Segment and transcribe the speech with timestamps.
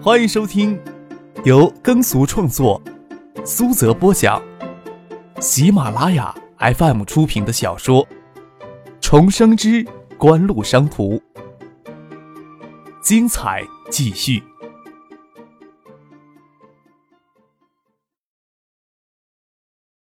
[0.00, 0.80] 欢迎收听
[1.44, 2.80] 由耕俗创作、
[3.44, 4.40] 苏泽播讲、
[5.40, 8.06] 喜马拉雅 FM 出品的小说
[9.00, 9.84] 《重生之
[10.16, 11.16] 官路商途》，
[13.02, 14.40] 精彩继续，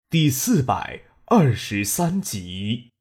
[0.09, 2.91] 第四百二十三集。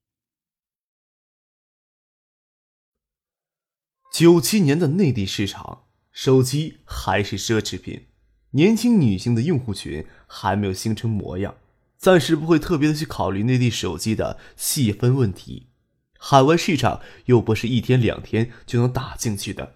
[4.12, 5.83] 九七年的内地市场。
[6.14, 8.06] 手机还是奢侈品，
[8.52, 11.56] 年轻女性的用户群还没有形成模样，
[11.98, 15.70] 暂时不会特别的去考虑内地手机的细分问题。
[16.16, 19.74] 海外市场又不是一天两天就能打进去的。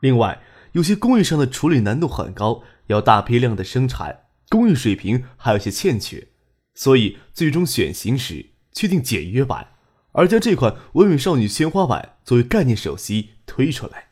[0.00, 0.40] 另外，
[0.72, 6.28] 有些工艺上的处理难度很高，要大批量的生产，工艺水平还有些欠缺，
[6.74, 9.74] 所以最终选型时确定简约版，
[10.12, 14.07] 而将这款唯美少女鲜花版作为概念手机推出来。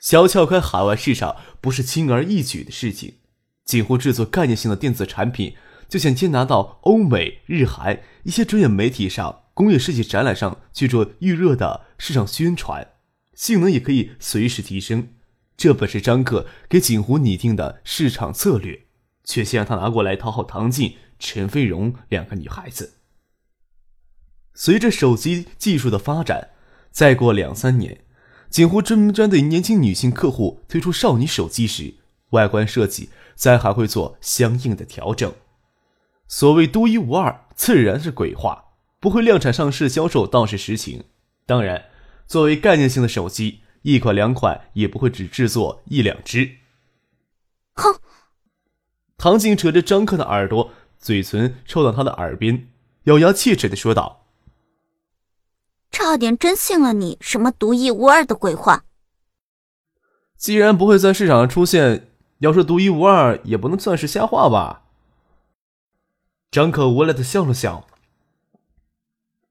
[0.00, 3.14] 想撬开海外市场不是轻而易举的事情。
[3.64, 5.54] 锦湖制作概念性的电子产品，
[5.88, 12.94] 就想先拿到欧美、日韩一些专业媒体上、工业设计展览上去做预热的市场宣传，
[13.34, 15.08] 性能也可以随时提升。
[15.56, 18.86] 这本是张克给锦湖拟定的市场策略，
[19.24, 22.94] 却先让他拿过来讨好唐静、陈飞荣两个女孩子。
[24.54, 26.50] 随着手机技术的发展，
[26.90, 28.00] 再过两三年。
[28.50, 31.94] 锦湖专门针对年轻女性客户推出少女手机时，
[32.30, 35.32] 外观设计再还会做相应的调整。
[36.26, 38.64] 所谓独一无二，自然是鬼话，
[38.98, 41.04] 不会量产上市销售倒是实情。
[41.46, 41.84] 当然，
[42.26, 46.56] 作为概念性的手机，一款两款也不会只制作一两只。
[47.74, 48.00] 哼！
[49.16, 52.68] 唐静扯着张克的耳朵，嘴唇凑到他的耳边，
[53.04, 54.19] 咬牙切齿的说道。
[55.90, 58.84] 差点真信了你什么独一无二的鬼话。
[60.36, 64.84] 既然不会在市场上出现，要说独一无二，也不能算是瞎话吧？
[66.50, 67.86] 张可无奈的笑了笑。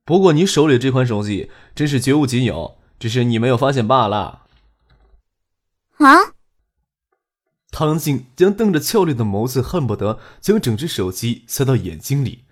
[0.03, 4.45] 不过你手里这款手机真是绝无仅有，只是你没有发现罢了。
[5.97, 6.33] 啊！
[7.71, 12.45] 唐静将瞪着俏丽的眸子，恨不得将整只手机塞到眼睛里。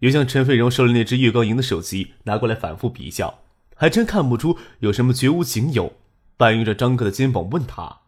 [0.00, 3.38] 又将陈飞荣手里那只月光银的手机拿过来反复比较，
[3.74, 5.94] 还真看不出有什么绝无仅有。
[6.36, 7.98] 半拥着张哥的肩膀问他：“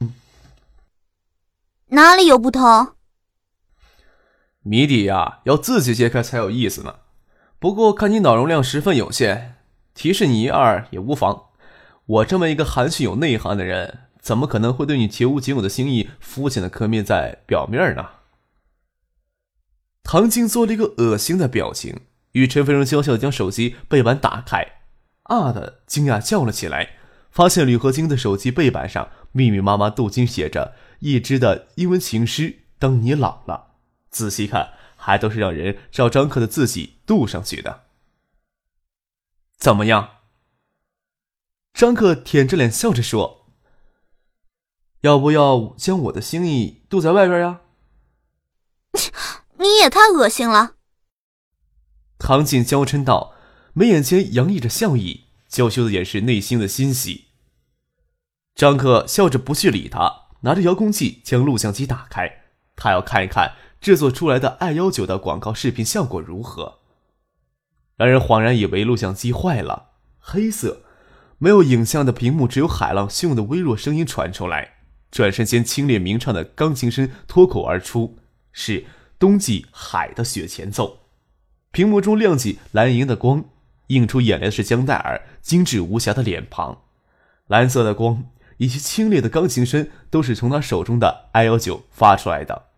[1.88, 2.94] 哪里有不同？”
[4.64, 6.94] 谜底呀，要自己揭开才有意思呢。
[7.58, 9.56] 不过看你脑容量十分有限，
[9.92, 11.48] 提示你一二也无妨。
[12.06, 18.06] 我这么一个含蓄有内涵的人，怎么可能会对你绝无仅有的心意肤浅的刻灭在表面呢？
[20.02, 22.00] 唐静做了一个恶心的表情，
[22.32, 24.82] 与陈飞荣娇笑将手机背板打开，
[25.22, 26.96] 啊的惊讶叫了起来，
[27.30, 33.76] 发现铝合金的手机背板上密密麻麻镀金写着一支的英文情诗：“当你老了。”
[34.10, 37.84] 仔细看，还都是让人照张克的字迹镀上去的。
[39.56, 40.16] 怎么样？
[41.72, 43.46] 张克舔着脸笑着说
[45.00, 47.60] ：“要不要将我的心意镀在外边呀？”
[49.62, 50.72] 你也太恶心了！
[52.18, 53.32] 唐静娇嗔道，
[53.72, 57.26] 眉眼间洋溢着笑意，娇羞的掩饰内心的欣喜。
[58.56, 62.42] 张克笑着不去理他，拿着遥控器将录像机打开，
[62.74, 66.80] 他要看一看制作出来的 i 幺九的广告视频效果如何。
[67.96, 70.82] 让人恍然以为录像机坏了，黑色，
[71.38, 74.78] 没有影像的屏幕，只有海浪汹涌的微弱声音传出来，
[75.12, 78.18] 转身间清冽明唱的钢琴声脱口而出，
[78.50, 78.84] 是。
[79.22, 80.98] 冬季海的雪前奏，
[81.70, 83.44] 屏幕中亮起蓝莹的光，
[83.86, 86.82] 映出眼帘的是江黛儿精致无瑕的脸庞。
[87.46, 88.24] 蓝色的光
[88.56, 92.70] 以及清冽的钢琴声，都是从她手中的 i 幺九发出来的。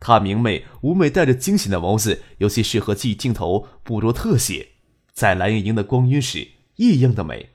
[0.00, 4.68] 她明媚妩媚、带着惊喜的眸子，尤其适合记镜头捕捉特写，
[5.12, 7.50] 在蓝莹莹的光晕时异样的美。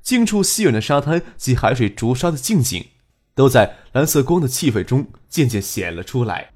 [0.00, 2.86] 近处细软的沙滩及海水逐沙的静景，
[3.34, 6.51] 都在蓝色光的气氛中渐渐显了出来。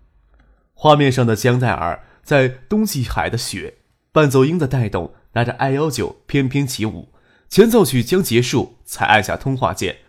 [0.78, 3.78] 画面上的江黛儿在冬季海的雪，
[4.12, 7.08] 伴奏音的带动，拿着 i 幺九翩翩起舞。
[7.49, 10.00] 前奏曲将结束，才按下通话键。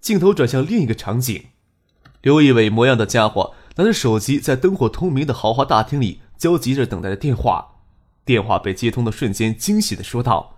[0.00, 1.48] 镜头转向另一个场景，
[2.22, 7.72] 刘仪伟模样的家伙拿着手机，在灯火通明的豪华大厅里焦急着等待着电话。
[8.24, 10.56] 电话被接通的瞬间，惊喜的说道：“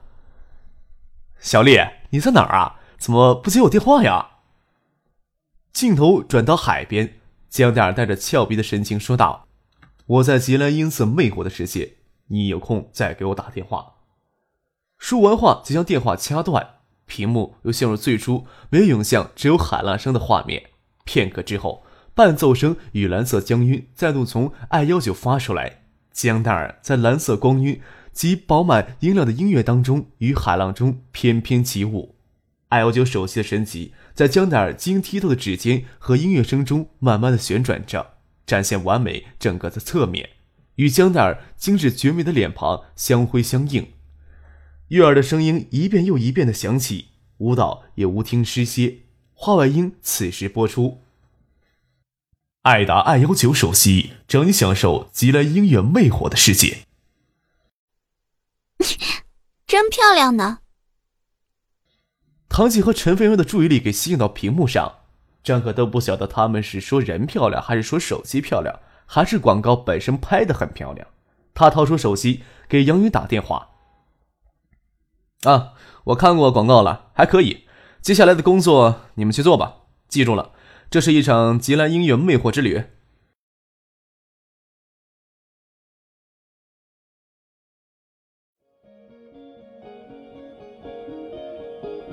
[1.41, 1.77] 小丽，
[2.11, 2.79] 你在哪儿啊？
[2.99, 4.29] 怎么不接我电话呀？”
[5.75, 7.19] 镜头转到海边，
[7.49, 9.46] 江黛儿带着俏皮的神情说道。
[10.07, 11.95] 我在吉兰阴色魅惑的世界，
[12.29, 13.95] 你有空再给我打电话。
[14.99, 16.77] 说完话，就将电话掐断，
[17.07, 20.71] 屏幕又陷入最初没有影像、只有海浪声的画面。
[21.05, 25.83] 片刻之后，伴奏声与蓝色江晕再度从 i 幺九发出来。
[26.13, 27.81] 江黛儿在蓝色光晕
[28.13, 32.15] 及饱满音量的音乐当中，与海浪中翩翩起舞。
[32.69, 38.16] i 幺九手机的神级在江黛儿晶莹剔透的指尖和音乐声中慢慢的旋转着，
[38.47, 40.31] 展现完美整个的侧面，
[40.77, 43.93] 与江奈儿精致绝美的脸庞相辉相映。
[44.89, 47.09] 悦耳的声音一遍又一遍的响起，
[47.39, 49.01] 舞蹈也无听失歇。
[49.35, 51.03] 话外音此时播出。
[52.63, 56.87] 爱达爱幺九首席，让你享受极来音乐魅惑的世界。
[59.67, 60.61] 真漂亮呢！
[62.49, 65.01] 唐锦和陈飞荣的注意力给吸引到屏幕上，
[65.47, 71.07] 张可都不晓得他们是说人漂亮，还是说手机漂亮，还是广告本身拍的很漂亮。
[71.55, 73.69] 他掏出手机给杨宇打电话
[75.47, 75.75] ：“啊，
[76.07, 77.69] 我看过广告了，还可以。
[78.03, 80.51] 接下来的工作你们去做吧，记住了。”
[80.91, 82.83] 这是一场极蓝音乐魅惑之旅。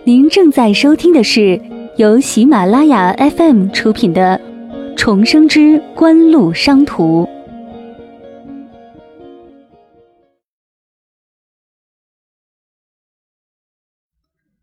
[0.06, 1.60] 您正在收听的是
[1.96, 4.42] 由喜马拉雅 FM 出品的
[4.98, 7.24] 《重生之官路商途》。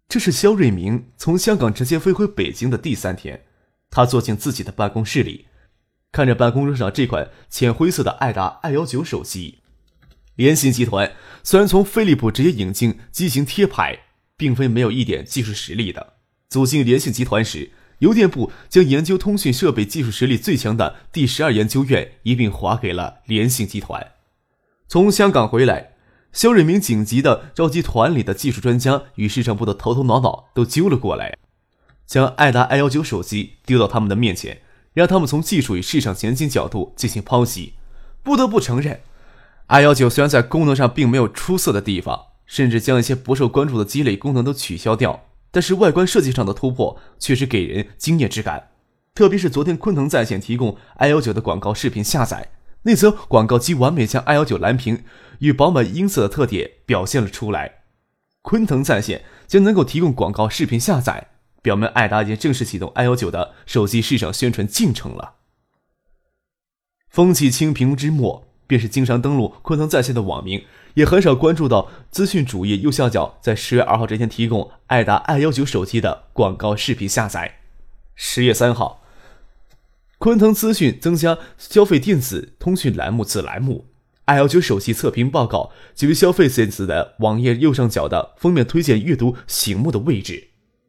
[0.09, 3.41] 这是肖瑞明从香港直接飞回北京的第三天。
[3.91, 5.47] 他坐进自己的办公室里，
[6.11, 9.61] 看着办公桌上这款浅灰色的爱达 i 幺九手机。
[10.35, 11.13] 联信集团
[11.45, 14.01] 虽然从飞利浦直接引进机型贴牌，
[14.37, 16.15] 并非没有一点技术实力的。
[16.51, 17.71] 组进联信集团时，
[18.01, 24.15] 邮电部将研究通讯设备技术实力最强的第十二研究院一并划给了联信集团。
[24.89, 25.93] 从香港回来，
[26.33, 31.39] 肖瑞明紧急的召集团里的技术专家与市场部的头头脑脑都揪了过来。
[32.05, 34.61] 将爱达 i 幺九手机丢到他们的面前，
[34.93, 37.75] 让他们从技术与市场前景角度进行剖析。
[38.25, 39.03] 不得不承认
[39.69, 48.71] ，i 幺九虽然在功能上并没有出色的地方，甚至将一些不受关注的积累功能都取消掉，但是外观设计上的突破确实给人惊艳之感。
[49.15, 52.53] 特别是昨天昆腾在线提供 i 幺九的广告视频下载，
[52.83, 55.05] 那则广告机完美将 i 幺九蓝屏
[55.41, 57.83] 与饱满音色的特点表现了出来。
[58.43, 61.29] 昆腾在线将能够提供广告视频下载。
[61.63, 65.35] 表明爱达已经正式启动 i 幺九的手机市场宣传进程了。
[67.11, 70.65] 风起清平之末，便是经常登录昆腾在线的网民，
[70.95, 77.61] 也很少关注到资讯主页右下角在十月二号这天提供爱达 i 幺九手机的广告视频下载。
[78.15, 79.03] 十月三号，
[80.19, 83.87] 昆腾资讯增加消费电子通讯栏目子栏目
[84.27, 90.49] ，i 幺九手机测评报告基于消费电子的网页右上角的封面推荐阅读醒目的位置。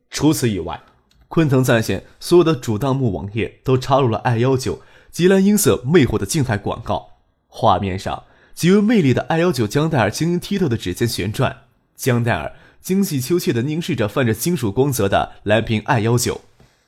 [0.09, 0.81] 除此以外，
[1.29, 7.11] 昆腾在线所有的主弹幕网页都插入了 i 幺九极兰音色魅惑的静态广告。
[7.47, 11.63] 画面上极为魅力的 i 幺九江黛儿晶莹剔透的指尖旋转，
[11.95, 16.41] 江黛儿精细秋切地凝视着泛着金属光泽的蓝屏 i 幺九。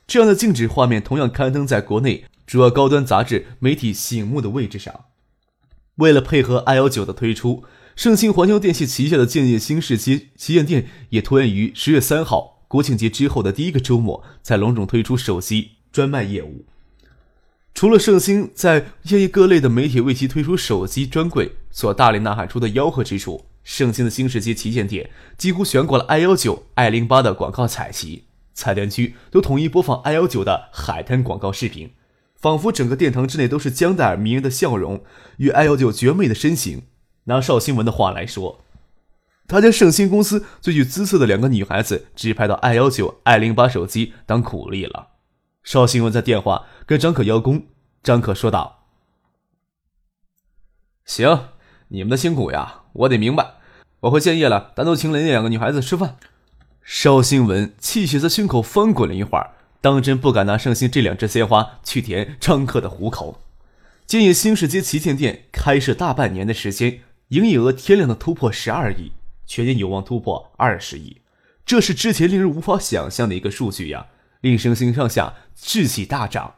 [0.06, 5.06] 这样的静止画面同样刊登在国内主要高端杂志媒体醒目的位置上。
[5.96, 7.64] 为了配合 i 幺九的推出，
[7.96, 12.52] 盛兴环球电器旗下的建业新世界旗舰店也突然于十月三号。
[12.66, 16.66] 国庆节之后的第一个周末，才隆重推出手机专卖业务。
[17.74, 31.90] 除了盛兴在业业各类的媒体为其推出手机专柜所大力呐喊出的吆喝之处，盛兴的新世界旗舰店几乎悬挂了 i 幺九、i 零八的广告彩旗，菜单区都统一播放 i 幺九的海滩广告视频，
[32.36, 35.02] 仿佛整个殿堂之内都是江黛儿迷人的笑容
[35.38, 36.82] 与 i 幺九绝美的身形。
[37.24, 38.60] 拿邵新闻的话来说。
[39.46, 45.08] 他将盛兴公司最具姿色的两个女孩子指派到 i 幺九、i 零八手机当苦力了。
[45.64, 47.66] 邵新文在电话跟张可邀功，
[48.02, 48.84] 张可说道
[51.04, 51.48] ：“行，
[51.88, 53.54] 你们的辛苦呀，我得明白。
[54.00, 56.18] 我会建业了，单独请那两个女孩子吃饭。”
[56.84, 63.40] 邵新文气血在胸口翻滚了一会儿，当真不敢拿盛兴这两只鲜花去填张可的虎口。
[64.04, 69.12] 建业新世界旗舰店开设大半年的时间，营业额天量的突破十二亿。
[69.46, 71.22] 全年有望突破二十亿，
[71.64, 74.06] 这是之前令人无法想象的一个数据呀，
[74.44, 76.56] 令盛兴上下士气大涨。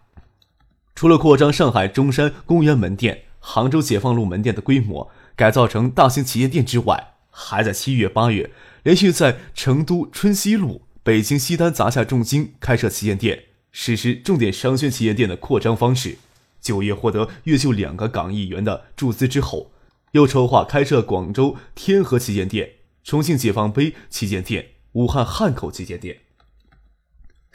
[0.96, 8.50] 除了扩张上海中山公园门店、杭州解放路门店的规模，改造成大型旗舰店之外，还在七月、八月
[8.82, 16.18] 连续在成都春熙路、北京西单砸下重金开设旗舰店，实施重点商圈旗舰店的扩张方式。
[16.60, 19.70] 九月获得越秀两个港亿元的注资之后。
[20.12, 22.70] 又筹划开设广州天河旗舰店、
[23.04, 26.16] 重庆解放碑旗舰店、武汉汉口旗舰店。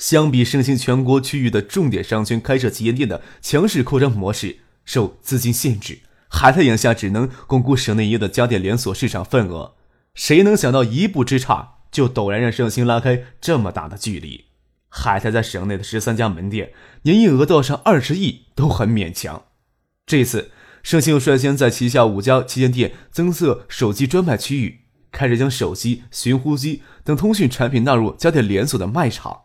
[0.01, 9.75] 相比盛兴全国区域的重点商圈开设旗舰店的强势扩张模式，受资金限制，海泰眼下只能巩固省内业的家电连锁市场份额。
[10.15, 14.45] 谁能想到一步之差，就陡然让盛兴拉开这么大的距离？
[14.89, 16.71] 海泰在省内的十三家门店，
[17.03, 19.43] 营业额到上二十亿都很勉强。
[20.07, 20.49] 这次，
[20.81, 24.79] 盛兴又率先在旗下五家旗舰店增设手机专卖区域，
[25.11, 29.41] 开始将手机、寻呼机等通讯产品纳入家电连锁的卖场，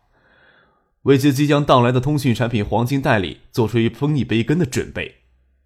[1.06, 5.18] 为这即将到来的通讯产品黄金代理做出一分一杯羹的准备。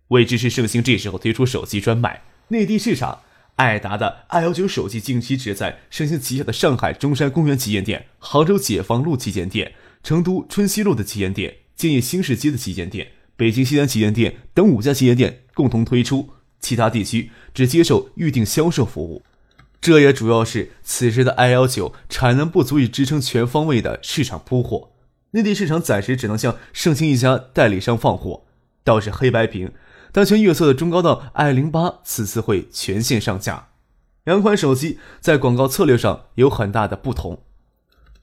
[0.09, 3.21] 为支持盛兴这时候推出手机专卖，内地市场。
[3.57, 16.31] 爱达的 i 幺九手机近期只在盛兴旗下的上海中山公园旗舰店、杭州解放路旗舰店、成都春熙路的旗舰店、建业新世街的旗舰店、北京西单旗舰店等五家旗舰店共同推出，
[16.61, 19.23] 其他地区只接受预定销售服务。
[19.81, 24.90] 这也主要是此时的 i 幺九产能不足以支撑全方位的市场铺货，
[25.33, 28.45] 内地市场暂时只能向盛兴一家代理商放货，
[28.83, 29.73] 倒是黑白屏。
[30.13, 33.69] 当前月色的中高档 i 零八此次会全线上架，
[34.25, 37.43] 两款手机在广告策略上有很大的不同。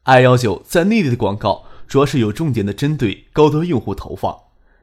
[0.03, 4.37] i 幺九在内地的广告主要是有重点的针对高端用户投放，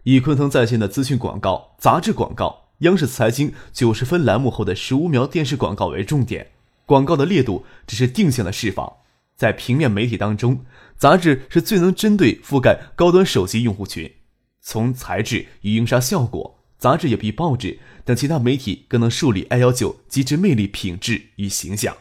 [0.05, 6.53] 以昆腾在线的资讯广告、杂志广告、央视财经九十分栏目后的十五秒电视广告为重点，
[6.87, 8.91] 广告的烈度只是定向的释放。
[9.35, 10.65] 在平面媒体当中，
[10.97, 14.13] 杂志是最能针对覆盖高端手机用户群，
[14.61, 16.61] 从材质与印刷效果。
[16.77, 21.97] 杂志也比报纸等其他媒体更能树立 i 幺九极致魅力、品质与形象。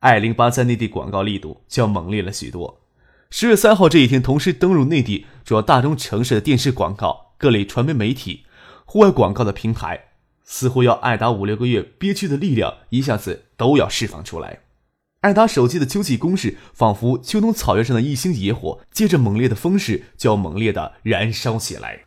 [0.00, 2.80] i 零八在内地广告力度就要猛烈了许多。
[3.30, 8.44] 十月三号这一天，同时登陆内地主要大中城市的电视广告、各类传媒媒体、
[8.84, 10.04] 户外广告的平台，
[10.44, 14.60] 似乎要爱打五六个月憋屈的力量一下子都要释放出来。
[15.24, 22.00] 爱达手机的秋季攻势，仿佛秋冬草原上的一星野火，借着猛烈的风势，就要猛烈的燃烧起来。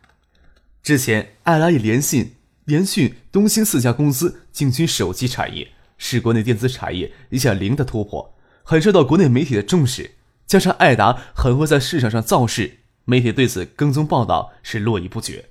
[0.84, 10.12] 之前，爱达以联信、联讯、东兴四家公司进军手机产业，是国内电子产业一下零的突破，很受到国内媒体的重视。
[10.46, 15.46] 加上爱达很会在市场上造势，媒体对此跟踪报道是络绎不绝。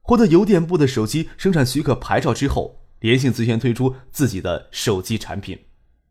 [0.00, 5.58] 获得邮电部的手机生产许可牌照之后，联信最先推出自己的手机产品，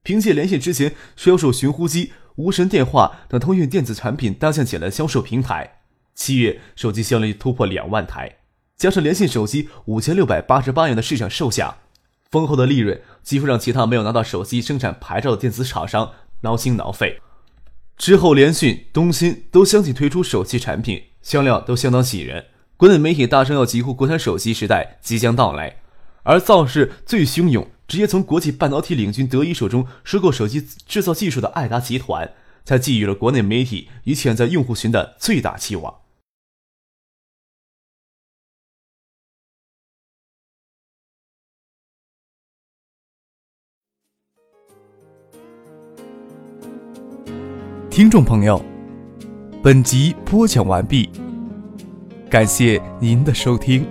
[0.03, 5.81] 凭借联信之前销售寻呼机、无绳电话等通讯电子产品搭建起来的销售平台，
[6.15, 8.37] 七月手机销量突破两万台。
[8.75, 11.77] 加上联信手机五千六百八十八元的市场售价，
[12.31, 17.19] 丰厚的利润几乎让其他没有拿到手机生产牌照的电子厂商挠心挠肺。
[17.95, 22.45] 之后，联讯、东兴都相继推出手机产品，销量都相当喜人。
[22.75, 25.77] 国内媒体大声要疾呼国产手机时代即将到来，
[26.23, 32.31] 而造势最汹涌、直接从国际半导体领军德仪手中收购手机制造技术的爱达集团，
[32.63, 35.93] 才寄予了国内媒体与潜在用户群的最大期望。
[47.89, 48.63] 听众朋友，
[49.61, 51.09] 本集播讲完毕，
[52.29, 53.85] 感谢您的收听。